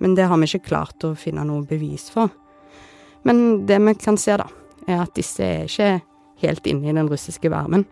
Men 0.00 0.16
det 0.18 0.26
har 0.28 0.40
vi 0.40 0.48
ikke 0.48 0.72
klart 0.72 1.04
å 1.06 1.14
finne 1.16 1.44
noe 1.46 1.64
bevis 1.68 2.08
for. 2.10 2.32
Men 3.28 3.62
det 3.68 3.78
vi 3.84 3.94
kan 4.00 4.18
se, 4.18 4.34
da, 4.40 4.48
er 4.88 5.04
at 5.04 5.14
disse 5.14 5.44
er 5.44 5.68
ikke 5.68 6.00
helt 6.42 6.66
inne 6.66 6.90
i 6.90 6.96
den 6.96 7.10
russiske 7.10 7.50
varmen. 7.52 7.86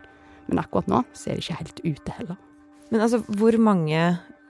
Men 0.50 0.62
akkurat 0.62 0.90
nå 0.90 1.04
så 1.14 1.30
er 1.30 1.38
de 1.38 1.44
ikke 1.44 1.60
helt 1.60 1.80
ute 1.84 2.18
heller. 2.18 2.38
Men 2.90 3.04
altså, 3.04 3.22
hvor 3.38 3.56
mange 3.62 4.02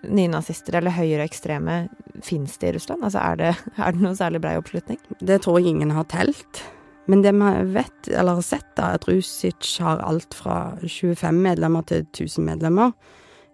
nynazister 0.07 0.78
eller 0.78 0.97
høyreekstreme 0.97 1.83
fins 2.25 2.57
det 2.59 2.71
i 2.71 2.76
Russland? 2.78 3.04
Altså, 3.04 3.21
er 3.21 3.40
det, 3.40 3.54
er 3.85 3.97
det 3.97 4.04
noe 4.04 4.16
særlig 4.16 4.42
brei 4.45 4.57
oppslutning? 4.61 5.00
Det 5.21 5.42
tror 5.45 5.61
jeg 5.61 5.75
ingen 5.75 5.92
har 5.97 6.09
telt. 6.12 6.62
Men 7.11 7.25
det 7.25 7.33
vi 7.35 7.50
vet, 7.75 8.09
eller 8.09 8.38
har 8.38 8.47
sett, 8.47 8.69
da, 8.78 8.90
er 8.90 9.00
at 9.00 9.09
Rusic 9.09 9.73
har 9.83 10.02
alt 10.07 10.37
fra 10.37 10.76
25 10.85 11.40
medlemmer 11.42 11.83
til 11.88 12.04
1000 12.04 12.47
medlemmer. 12.47 12.92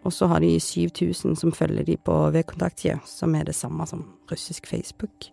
Og 0.06 0.12
så 0.12 0.28
har 0.30 0.42
de 0.44 0.52
7000 0.60 1.38
som 1.40 1.54
følger 1.54 1.86
de 1.86 1.96
på 1.96 2.14
V-kontaktje, 2.34 2.98
som 3.08 3.34
er 3.34 3.48
det 3.48 3.56
samme 3.56 3.86
som 3.88 4.04
russisk 4.30 4.68
Facebook. 4.70 5.30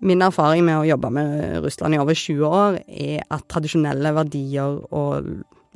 Min 0.00 0.22
erfaring 0.24 0.64
med 0.64 0.78
å 0.80 0.86
jobbe 0.88 1.10
med 1.12 1.58
Russland 1.64 1.94
i 1.94 2.00
over 2.00 2.16
20 2.16 2.44
år, 2.48 2.78
er 2.88 3.24
at 3.28 3.48
tradisjonelle 3.52 4.14
verdier 4.16 4.78
og 4.96 5.26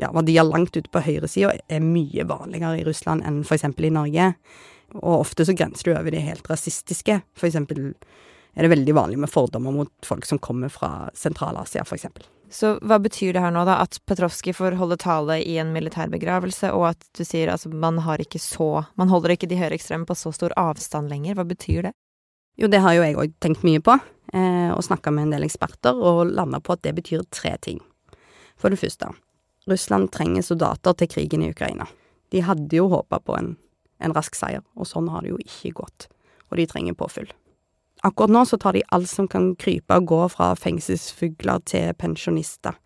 ja, 0.00 0.08
verdier 0.14 0.46
langt 0.48 0.76
ute 0.76 0.90
på 0.90 1.02
høyresida 1.04 1.52
er 1.68 1.84
mye 1.84 2.24
vanligere 2.26 2.80
i 2.80 2.86
Russland 2.86 3.24
enn 3.26 3.42
eksempel 3.44 3.90
i 3.90 3.94
Norge. 3.94 4.30
Og 5.02 5.20
ofte 5.20 5.44
så 5.46 5.54
grenser 5.56 5.90
du 5.90 5.96
over 5.96 6.14
det 6.14 6.22
helt 6.24 6.48
rasistiske. 6.50 7.20
Eksempel 7.36 7.92
er 8.54 8.64
det 8.64 8.70
veldig 8.72 8.94
vanlig 8.96 9.18
med 9.24 9.30
fordommer 9.32 9.74
mot 9.74 9.92
folk 10.06 10.26
som 10.26 10.38
kommer 10.38 10.72
fra 10.72 11.10
Sentral-Asia, 11.18 11.84
eksempel. 11.84 12.24
Så 12.54 12.76
hva 12.86 13.00
betyr 13.02 13.34
det 13.34 13.42
her 13.42 13.52
nå, 13.54 13.64
da? 13.66 13.80
At 13.82 13.98
Petrovskij 14.06 14.54
får 14.54 14.76
holde 14.78 14.98
tale 15.02 15.40
i 15.42 15.56
en 15.58 15.72
militærbegravelse, 15.74 16.70
og 16.76 16.92
at 16.92 17.08
du 17.18 17.24
sier 17.26 17.50
altså 17.50 17.72
man 17.72 17.98
har 18.06 18.22
ikke 18.22 18.38
så 18.38 18.84
Man 18.94 19.10
holder 19.10 19.34
ikke 19.34 19.48
de 19.50 19.58
høyreekstreme 19.58 20.06
på 20.06 20.16
så 20.16 20.30
stor 20.32 20.54
avstand 20.60 21.10
lenger. 21.10 21.34
Hva 21.34 21.46
betyr 21.48 21.88
det? 21.88 21.94
Jo, 22.60 22.68
det 22.70 22.80
har 22.84 22.94
jo 22.94 23.02
jeg 23.02 23.18
òg 23.18 23.34
tenkt 23.42 23.64
mye 23.66 23.82
på, 23.82 23.96
eh, 24.32 24.70
og 24.70 24.84
snakka 24.86 25.10
med 25.10 25.26
en 25.26 25.34
del 25.34 25.46
eksperter, 25.46 25.94
og 25.94 26.30
landa 26.30 26.60
på 26.60 26.76
at 26.76 26.82
det 26.82 26.94
betyr 26.94 27.24
tre 27.30 27.56
ting. 27.58 27.80
For 28.56 28.70
det 28.70 28.78
første, 28.78 29.10
Russland 29.66 30.12
trenger 30.12 30.42
soldater 30.42 30.94
til 30.94 31.08
krigen 31.08 31.42
i 31.42 31.50
Ukraina. 31.50 31.86
De 32.30 32.40
hadde 32.40 32.76
jo 32.76 32.88
håpa 32.88 33.18
på 33.18 33.36
en, 33.36 33.56
en, 33.98 34.14
rask 34.14 34.36
seier, 34.36 34.62
og 34.76 34.86
sånn 34.86 35.08
har 35.08 35.22
det 35.22 35.32
jo 35.32 35.40
ikke 35.42 35.74
gått. 35.82 36.08
Og 36.52 36.58
de 36.60 36.66
trenger 36.66 36.94
påfyll. 36.94 37.30
Akkurat 38.04 38.30
nå 38.30 38.44
så 38.44 38.58
tar 38.60 38.76
de 38.76 38.84
alt 38.92 39.08
som 39.08 39.26
kan 39.26 39.54
krype 39.56 39.96
og 39.96 40.06
gå 40.06 40.20
fra 40.28 40.52
fengselsfugler 40.54 41.62
til 41.64 41.94
pensjonister, 41.98 42.76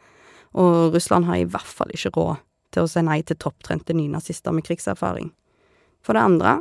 og 0.56 0.94
Russland 0.94 1.26
har 1.28 1.42
i 1.42 1.48
hvert 1.48 1.66
fall 1.66 1.90
ikke 1.92 2.14
råd 2.16 2.38
til 2.72 2.84
å 2.84 2.88
si 2.88 3.02
nei 3.04 3.20
til 3.26 3.36
topptrente 3.40 3.92
nynazister 3.96 4.54
med 4.54 4.64
krigserfaring. 4.64 5.32
For 6.04 6.16
det 6.16 6.24
andre, 6.24 6.52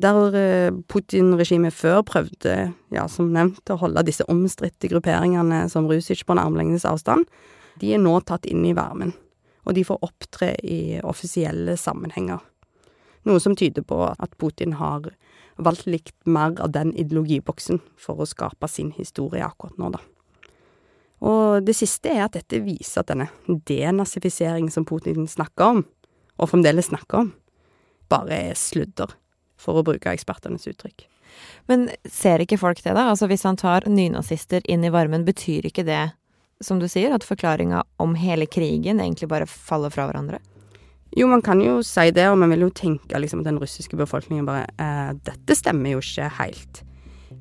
der 0.00 0.36
eh, 0.36 0.72
Putin-regimet 0.88 1.74
før 1.74 2.02
prøvde, 2.06 2.72
ja, 2.94 3.06
som 3.08 3.32
nevnt, 3.34 3.62
å 3.70 3.78
holde 3.80 4.04
disse 4.06 4.26
omstridte 4.30 4.90
grupperingene 4.90 5.64
som 5.72 5.88
Rusic 5.90 6.24
på 6.26 6.36
en 6.36 6.42
armlengdes 6.42 6.86
avstand, 6.88 7.26
de 7.80 7.94
er 7.94 8.02
nå 8.02 8.16
tatt 8.26 8.48
inn 8.48 8.64
i 8.68 8.76
varmen, 8.76 9.12
og 9.66 9.76
de 9.76 9.84
får 9.86 10.00
opptre 10.04 10.52
i 10.64 11.00
offisielle 11.06 11.76
sammenhenger. 11.80 12.42
Noe 13.28 13.40
som 13.42 13.56
tyder 13.56 13.84
på 13.84 14.00
at 14.10 14.36
Putin 14.40 14.78
har 14.80 15.10
valgt 15.60 15.88
likt 15.90 16.16
mer 16.24 16.56
av 16.62 16.72
den 16.72 16.94
ideologiboksen 16.96 17.82
for 18.00 18.20
å 18.20 18.28
skape 18.28 18.68
sin 18.68 18.94
historie 18.96 19.44
akkurat 19.44 19.76
nå, 19.80 19.92
da. 19.96 20.00
Og 21.20 21.66
det 21.66 21.74
siste 21.76 22.08
er 22.14 22.24
at 22.24 22.36
dette 22.38 22.62
viser 22.64 23.02
at 23.02 23.10
denne 23.12 23.28
denazifiseringen 23.68 24.72
som 24.72 24.86
Putin 24.88 25.28
snakker 25.28 25.74
om, 25.76 25.82
og 26.40 26.48
fremdeles 26.48 26.88
snakker 26.88 27.26
om, 27.26 27.34
bare 28.08 28.38
er 28.50 28.56
sludder 28.56 29.12
for 29.60 29.78
å 29.78 29.84
bruke 29.86 30.12
ekspertenes 30.12 30.68
uttrykk. 30.70 31.06
Men 31.70 31.88
ser 32.10 32.42
ikke 32.42 32.58
folk 32.60 32.80
det, 32.82 32.94
da? 32.96 33.10
Altså 33.12 33.28
hvis 33.30 33.44
han 33.46 33.58
tar 33.60 33.86
nynazister 33.88 34.64
inn 34.70 34.84
i 34.84 34.92
varmen, 34.92 35.26
betyr 35.28 35.68
ikke 35.68 35.86
det, 35.86 36.02
som 36.64 36.80
du 36.80 36.88
sier, 36.90 37.14
at 37.14 37.24
forklaringa 37.24 37.84
om 38.02 38.16
hele 38.18 38.48
krigen 38.50 39.00
egentlig 39.00 39.30
bare 39.30 39.48
faller 39.48 39.92
fra 39.92 40.08
hverandre? 40.08 40.40
Jo, 41.16 41.26
man 41.26 41.42
kan 41.42 41.58
jo 41.62 41.80
si 41.82 42.10
det, 42.14 42.28
og 42.30 42.38
man 42.38 42.52
vil 42.52 42.68
jo 42.68 42.74
tenke 42.74 43.18
liksom 43.18 43.42
at 43.42 43.48
den 43.48 43.58
russiske 43.58 43.98
befolkningen 43.98 44.46
bare 44.46 44.68
eh, 44.78 45.14
Dette 45.26 45.56
stemmer 45.58 45.96
jo 45.96 46.02
ikke 46.02 46.28
helt. 46.38 46.82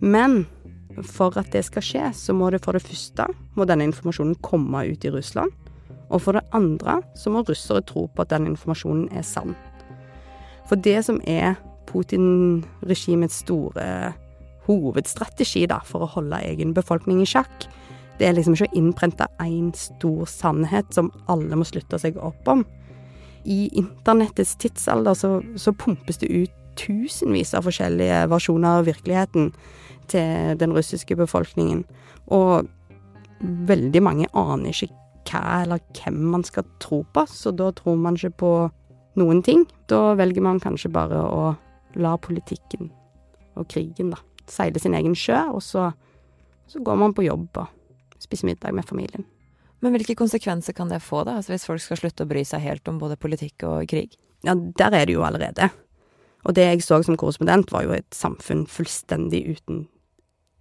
Men 0.01 0.41
for 1.05 1.37
at 1.37 1.51
det 1.53 1.61
skal 1.67 1.85
skje, 1.85 2.05
så 2.17 2.33
må 2.33 2.49
det 2.49 2.63
for 2.63 2.75
det 2.75 2.81
første 2.81 3.27
må 3.57 3.67
denne 3.69 3.85
informasjonen 3.89 4.39
komme 4.45 4.87
ut 4.89 5.05
i 5.05 5.13
Russland. 5.13 5.53
Og 6.09 6.23
for 6.25 6.37
det 6.37 6.47
andre 6.57 6.97
så 7.17 7.29
må 7.29 7.43
russere 7.45 7.85
tro 7.85 8.07
på 8.09 8.25
at 8.25 8.33
den 8.33 8.49
informasjonen 8.49 9.09
er 9.13 9.25
sann. 9.25 9.53
For 10.69 10.79
det 10.79 10.97
som 11.05 11.21
er 11.29 11.57
Putin-regimets 11.89 13.41
store 13.43 14.13
hovedstrategi 14.69 15.65
da, 15.69 15.79
for 15.85 16.05
å 16.05 16.11
holde 16.17 16.41
egen 16.45 16.75
befolkning 16.77 17.23
i 17.23 17.29
sjakk. 17.29 17.67
Det 18.19 18.27
er 18.27 18.35
liksom 18.35 18.55
ikke 18.55 18.69
å 18.69 18.77
innprente 18.77 19.29
én 19.41 19.71
stor 19.77 20.27
sannhet 20.29 20.91
som 20.93 21.11
alle 21.31 21.57
må 21.57 21.65
slutte 21.67 21.99
seg 22.01 22.19
opp 22.21 22.49
om. 22.51 22.65
I 23.47 23.69
internettets 23.79 24.57
tidsalder 24.59 25.15
så, 25.15 25.37
så 25.55 25.73
pumpes 25.73 26.19
det 26.21 26.29
ut 26.29 26.55
tusenvis 26.79 27.53
av 27.57 27.65
forskjellige 27.67 28.25
versjoner 28.31 28.79
av 28.79 28.87
virkeligheten 28.87 29.49
til 30.11 30.59
den 30.59 30.73
russiske 30.75 31.15
befolkningen, 31.19 31.83
og 32.33 32.67
veldig 33.39 34.01
mange 34.03 34.27
aner 34.37 34.73
ikke 34.73 34.95
hva 35.29 35.61
eller 35.63 35.81
hvem 35.95 36.19
man 36.33 36.43
skal 36.47 36.65
tro 36.81 37.03
på, 37.13 37.25
så 37.29 37.51
da 37.53 37.69
tror 37.75 37.99
man 38.01 38.17
ikke 38.17 38.37
på 38.41 38.51
noen 39.19 39.41
ting. 39.45 39.65
Da 39.91 40.15
velger 40.17 40.43
man 40.45 40.61
kanskje 40.63 40.91
bare 40.93 41.19
å 41.19 41.43
la 41.97 42.15
politikken 42.21 42.91
og 43.59 43.67
krigen, 43.71 44.13
da, 44.13 44.21
seile 44.49 44.81
sin 44.81 44.95
egen 44.97 45.15
sjø, 45.17 45.39
og 45.55 45.63
så, 45.65 45.89
så 46.69 46.81
går 46.85 46.99
man 47.01 47.15
på 47.17 47.25
jobb 47.25 47.61
og 47.63 48.21
spiser 48.21 48.49
middag 48.49 48.75
med 48.75 48.87
familien. 48.87 49.25
Men 49.79 49.95
hvilke 49.95 50.17
konsekvenser 50.19 50.75
kan 50.75 50.91
det 50.91 51.01
få, 51.03 51.23
da, 51.27 51.37
altså 51.39 51.53
hvis 51.53 51.67
folk 51.67 51.83
skal 51.83 52.01
slutte 52.01 52.25
å 52.25 52.29
bry 52.29 52.43
seg 52.47 52.63
helt 52.65 52.87
om 52.91 52.99
både 52.99 53.19
politikk 53.19 53.63
og 53.67 53.87
krig? 53.89 54.17
Ja, 54.43 54.55
der 54.55 54.95
er 54.95 55.07
det 55.07 55.15
jo 55.15 55.23
allerede. 55.23 55.69
Og 56.47 56.55
det 56.55 56.65
jeg 56.65 56.83
så 56.83 56.99
som 57.03 57.17
korrespondent, 57.19 57.71
var 57.71 57.85
jo 57.87 57.95
et 57.95 58.07
samfunn 58.15 58.65
fullstendig 58.67 59.43
uten 59.55 59.87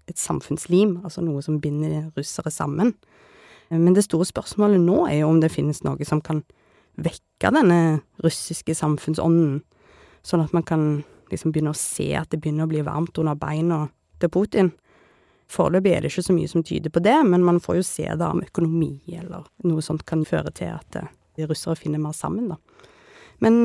et 0.09 0.19
samfunnslim, 0.19 0.97
altså 1.05 1.21
noe 1.21 1.43
som 1.45 1.59
binder 1.61 2.09
russere 2.17 2.51
sammen. 2.51 2.95
Men 3.69 3.93
det 3.93 4.07
store 4.07 4.25
spørsmålet 4.25 4.81
nå 4.81 5.03
er 5.07 5.21
jo 5.21 5.29
om 5.29 5.43
det 5.43 5.53
finnes 5.53 5.83
noe 5.85 6.07
som 6.09 6.23
kan 6.25 6.41
vekke 6.99 7.53
denne 7.55 8.01
russiske 8.25 8.75
samfunnsånden, 8.75 9.61
sånn 10.25 10.45
at 10.47 10.55
man 10.57 10.65
kan 10.67 10.87
liksom 11.31 11.53
begynner 11.53 11.77
å 11.77 11.79
se 11.79 12.11
at 12.19 12.31
det 12.33 12.41
begynner 12.43 12.67
å 12.67 12.73
bli 12.73 12.85
varmt 12.87 13.19
under 13.21 13.39
beina 13.39 13.85
til 14.21 14.33
Putin. 14.35 14.73
Foreløpig 15.49 15.95
er 15.95 16.05
det 16.05 16.11
ikke 16.13 16.27
så 16.27 16.37
mye 16.37 16.51
som 16.51 16.65
tyder 16.67 16.93
på 16.93 17.01
det, 17.05 17.17
men 17.25 17.45
man 17.47 17.61
får 17.65 17.79
jo 17.79 17.87
se 17.87 18.09
da 18.21 18.33
om 18.35 18.43
økonomi 18.45 18.93
eller 19.17 19.47
noe 19.65 19.85
sånt 19.85 20.05
kan 20.09 20.27
føre 20.29 20.53
til 20.57 20.75
at 20.75 20.99
de 21.39 21.47
russere 21.49 21.79
finner 21.79 22.03
mer 22.03 22.17
sammen, 22.17 22.51
da. 22.53 22.59
Men 23.41 23.63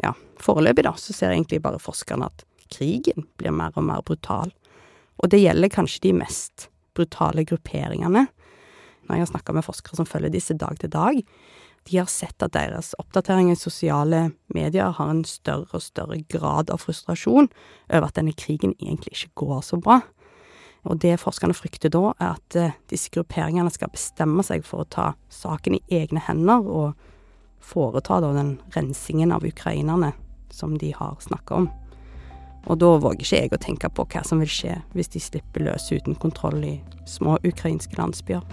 ja, 0.00 0.14
foreløpig 0.40 0.86
da, 0.86 0.94
så 0.98 1.12
ser 1.12 1.34
egentlig 1.34 1.60
bare 1.62 1.82
forskerne 1.82 2.30
at 2.30 2.46
krigen 2.72 3.26
blir 3.38 3.54
mer 3.54 3.74
og 3.76 3.84
mer 3.86 4.02
brutal. 4.06 4.50
Og 5.22 5.30
det 5.30 5.42
gjelder 5.42 5.70
kanskje 5.70 6.06
de 6.08 6.14
mest 6.16 6.68
brutale 6.96 7.44
grupperingene. 7.46 8.24
Når 9.04 9.18
jeg 9.18 9.26
har 9.26 9.30
snakka 9.34 9.54
med 9.54 9.66
forskere 9.66 10.00
som 10.00 10.08
følger 10.08 10.32
disse 10.32 10.56
dag 10.56 10.80
til 10.80 10.90
dag, 10.90 11.20
de 11.84 11.98
har 12.00 12.08
sett 12.08 12.42
at 12.42 12.54
deres 12.56 12.94
oppdateringer 13.00 13.52
i 13.56 13.60
sosiale 13.60 14.20
medier 14.54 14.94
har 14.96 15.10
en 15.10 15.24
større 15.28 15.68
og 15.76 15.84
større 15.84 16.20
grad 16.32 16.72
av 16.72 16.80
frustrasjon 16.80 17.50
over 17.90 18.06
at 18.08 18.16
denne 18.16 18.32
krigen 18.32 18.72
egentlig 18.80 19.12
ikke 19.12 19.44
går 19.44 19.60
så 19.66 19.80
bra. 19.80 20.00
Og 20.84 21.00
det 21.00 21.16
forskerne 21.20 21.56
frykter 21.56 21.92
da, 21.92 22.12
er 22.20 22.36
at 22.36 22.56
disse 22.92 23.12
grupperingene 23.12 23.72
skal 23.72 23.92
bestemme 23.92 24.44
seg 24.44 24.64
for 24.68 24.84
å 24.84 24.88
ta 24.88 25.06
saken 25.32 25.78
i 25.78 25.84
egne 26.00 26.20
hender 26.24 26.64
og 26.64 27.06
foreta 27.64 28.20
da 28.20 28.34
den 28.36 28.58
rensingen 28.76 29.32
av 29.32 29.44
ukrainerne 29.44 30.12
som 30.52 30.76
de 30.78 30.92
har 30.96 31.16
snakka 31.20 31.62
om. 31.62 31.70
Og 32.64 32.78
da 32.80 32.94
våger 32.96 33.24
ikke 33.24 33.40
jeg 33.42 33.52
å 33.52 33.60
tenke 33.60 33.90
på 33.92 34.06
hva 34.08 34.22
som 34.24 34.40
vil 34.40 34.52
skje 34.52 34.78
hvis 34.96 35.12
de 35.12 35.20
slipper 35.20 35.66
løs 35.66 35.90
uten 35.92 36.16
kontroll 36.16 36.62
i 36.64 36.78
små 37.08 37.36
ukrainske 37.44 37.98
landsbyer. 38.00 38.44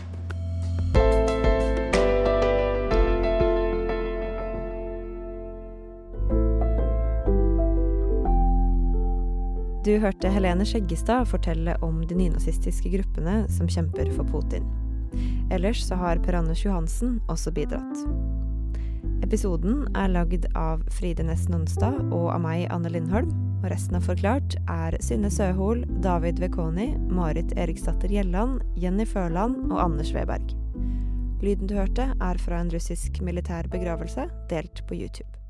Du 9.82 9.96
hørte 9.98 10.30
Helene 10.30 10.62
Skjeggestad 10.62 11.26
fortelle 11.26 11.74
om 11.82 12.04
de 12.06 12.14
nynazistiske 12.14 12.90
gruppene 12.94 13.48
som 13.50 13.66
kjemper 13.66 14.12
for 14.14 14.28
Putin. 14.30 14.68
Ellers 15.50 15.82
så 15.88 15.98
har 15.98 16.22
Per 16.22 16.38
Anders 16.38 16.62
Johansen 16.62 17.16
også 17.34 17.50
bidratt. 17.56 18.04
Episoden 19.26 19.88
er 19.98 20.14
lagd 20.14 20.46
av 20.54 20.86
Fride 20.94 21.26
Næss 21.26 21.48
Nonstad 21.50 21.98
og 22.12 22.30
av 22.30 22.44
meg, 22.46 22.68
Anne 22.70 22.94
Lindholm. 22.94 23.34
Og 23.64 23.68
resten 23.74 23.98
av 23.98 24.06
Forklart 24.06 24.54
er 24.70 25.02
Synne 25.02 25.34
Søhol, 25.34 25.82
David 26.06 26.38
Vekoni, 26.46 26.92
Marit 27.10 27.58
Eriksdatter 27.58 28.14
Gjelland, 28.14 28.62
Jenny 28.78 29.10
Førland 29.10 29.66
og 29.72 29.82
Anders 29.82 30.14
Weberg. 30.14 30.54
Lyden 31.42 31.66
du 31.66 31.80
hørte, 31.80 32.12
er 32.22 32.46
fra 32.46 32.62
en 32.62 32.70
russisk 32.70 33.18
militær 33.26 33.70
begravelse, 33.74 34.30
delt 34.54 34.86
på 34.86 35.02
YouTube. 35.02 35.41